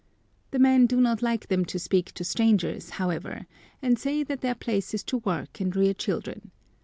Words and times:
The 0.49 0.57
men 0.57 0.87
do 0.87 0.99
not 0.99 1.21
like 1.21 1.45
them 1.47 1.63
to 1.65 1.77
speak 1.77 2.11
to 2.15 2.23
strangers, 2.23 2.89
however, 2.97 3.45
and 3.83 3.99
say 3.99 4.23
that 4.23 4.41
their 4.41 4.55
place 4.55 4.95
is 4.95 5.03
to 5.03 5.17
work 5.19 5.59
and 5.59 5.75
rear 5.75 5.93
children. 5.93 6.49